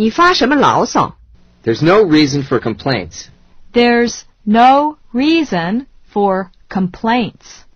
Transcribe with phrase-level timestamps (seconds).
[0.00, 1.18] 你发什么牢骚
[1.62, 3.26] ？There's no reason for complaints.
[3.74, 7.66] There's no reason for complaints.